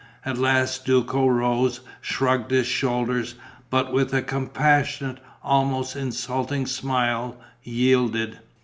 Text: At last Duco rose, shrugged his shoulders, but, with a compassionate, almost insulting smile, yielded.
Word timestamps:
At 0.25 0.39
last 0.39 0.83
Duco 0.83 1.27
rose, 1.27 1.81
shrugged 2.01 2.49
his 2.49 2.65
shoulders, 2.65 3.35
but, 3.69 3.93
with 3.93 4.15
a 4.15 4.23
compassionate, 4.23 5.19
almost 5.43 5.95
insulting 5.95 6.65
smile, 6.65 7.35
yielded. 7.61 8.39